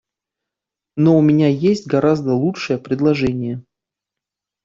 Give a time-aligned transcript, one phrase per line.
[0.95, 3.63] Но у меня есть гораздо лучшее предложение.